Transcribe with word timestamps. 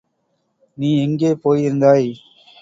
நீ 0.77 0.89
எங்கே 1.01 1.31
போயிருந்தாய்? 1.35 2.09